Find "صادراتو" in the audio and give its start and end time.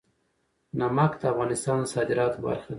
1.93-2.39